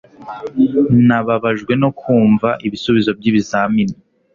Nababajwe 1.07 1.73
no 1.81 1.89
kumva 1.99 2.49
ibisubizo 2.67 3.11
by'ibizamini 3.17 3.95